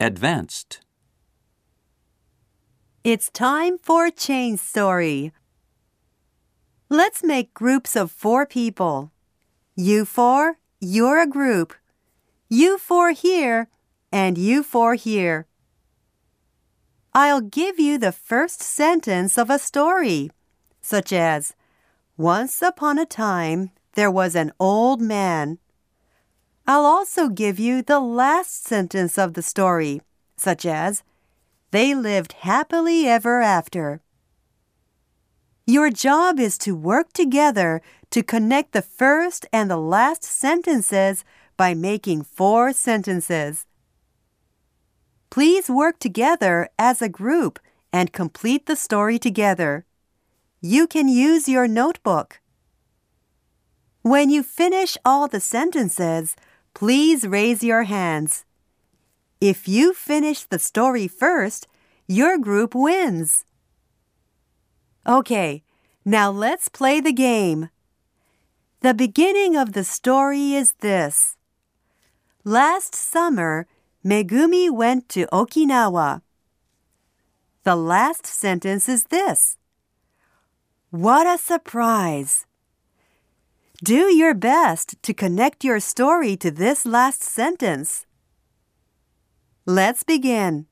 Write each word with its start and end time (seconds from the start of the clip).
Advanced. 0.00 0.78
It's 3.02 3.30
time 3.30 3.78
for 3.78 4.10
Chain 4.10 4.56
Story. 4.56 5.32
Let's 6.88 7.24
make 7.24 7.52
groups 7.52 7.96
of 7.96 8.12
four 8.12 8.46
people. 8.46 9.10
You 9.74 10.04
four, 10.04 10.58
you're 10.80 11.20
a 11.20 11.26
group. 11.26 11.74
You 12.48 12.78
four 12.78 13.10
here, 13.10 13.70
and 14.12 14.38
you 14.38 14.62
four 14.62 14.94
here. 14.94 15.48
I'll 17.12 17.40
give 17.40 17.80
you 17.80 17.98
the 17.98 18.12
first 18.12 18.62
sentence 18.62 19.36
of 19.36 19.50
a 19.50 19.58
story, 19.58 20.30
such 20.80 21.12
as 21.12 21.54
Once 22.16 22.62
upon 22.62 23.00
a 23.00 23.04
time, 23.04 23.72
there 23.94 24.12
was 24.12 24.36
an 24.36 24.52
old 24.60 25.00
man. 25.00 25.58
I'll 26.70 26.84
also 26.84 27.30
give 27.30 27.58
you 27.58 27.80
the 27.80 27.98
last 27.98 28.66
sentence 28.66 29.16
of 29.16 29.32
the 29.32 29.40
story, 29.40 30.02
such 30.36 30.66
as 30.66 31.02
They 31.70 31.94
lived 31.94 32.32
happily 32.40 33.08
ever 33.08 33.40
after. 33.40 34.02
Your 35.66 35.90
job 35.90 36.38
is 36.38 36.58
to 36.58 36.76
work 36.76 37.14
together 37.14 37.80
to 38.10 38.22
connect 38.22 38.72
the 38.72 38.82
first 38.82 39.46
and 39.50 39.70
the 39.70 39.78
last 39.78 40.24
sentences 40.24 41.24
by 41.56 41.72
making 41.72 42.24
four 42.24 42.74
sentences. 42.74 43.64
Please 45.30 45.70
work 45.70 45.98
together 45.98 46.68
as 46.78 47.00
a 47.00 47.08
group 47.08 47.58
and 47.92 48.12
complete 48.12 48.66
the 48.66 48.76
story 48.76 49.18
together. 49.18 49.86
You 50.60 50.86
can 50.86 51.08
use 51.08 51.48
your 51.48 51.66
notebook. 51.66 52.40
When 54.02 54.30
you 54.30 54.42
finish 54.42 54.96
all 55.04 55.28
the 55.28 55.40
sentences, 55.40 56.36
please 56.74 57.26
raise 57.26 57.62
your 57.62 57.84
hands. 57.84 58.44
If 59.40 59.68
you 59.68 59.94
finish 59.94 60.44
the 60.44 60.58
story 60.58 61.06
first, 61.06 61.66
your 62.06 62.38
group 62.38 62.74
wins. 62.74 63.44
Okay, 65.06 65.62
now 66.04 66.30
let's 66.30 66.68
play 66.68 67.00
the 67.00 67.12
game. 67.12 67.70
The 68.80 68.94
beginning 68.94 69.56
of 69.56 69.72
the 69.72 69.84
story 69.84 70.54
is 70.54 70.72
this. 70.80 71.36
Last 72.44 72.94
summer, 72.94 73.66
Megumi 74.04 74.70
went 74.70 75.08
to 75.10 75.26
Okinawa. 75.32 76.22
The 77.64 77.76
last 77.76 78.26
sentence 78.26 78.88
is 78.88 79.04
this. 79.04 79.58
What 80.90 81.26
a 81.26 81.36
surprise! 81.36 82.46
Do 83.84 84.12
your 84.12 84.34
best 84.34 85.00
to 85.04 85.14
connect 85.14 85.62
your 85.62 85.78
story 85.78 86.36
to 86.38 86.50
this 86.50 86.84
last 86.84 87.22
sentence. 87.22 88.06
Let's 89.66 90.02
begin. 90.02 90.66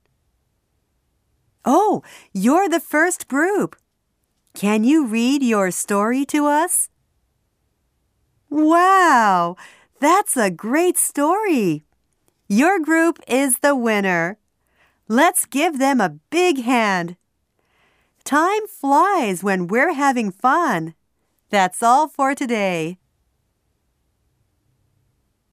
Oh, 1.65 2.03
you're 2.33 2.69
the 2.69 2.81
first 2.81 3.29
group. 3.29 3.77
Can 4.55 4.83
you 4.83 5.07
read 5.07 5.45
your 5.45 5.71
story 5.71 6.25
to 6.27 6.47
us? 6.47 6.89
Wow, 8.51 9.55
that's 10.01 10.37
a 10.37 10.51
great 10.51 10.99
story. 10.99 11.85
Your 12.49 12.81
group 12.81 13.21
is 13.29 13.59
the 13.59 13.77
winner. 13.77 14.39
Let's 15.07 15.47
give 15.47 15.79
them 15.79 16.01
a 16.01 16.19
big 16.31 16.65
hand. 16.65 17.17
Time 18.25 18.67
flies 18.67 19.45
when 19.45 19.69
we're 19.69 19.95
having 19.95 20.33
fun. 20.33 20.95
That's 21.51 21.83
all 21.83 22.09
for 22.09 22.35
today. 22.35 22.99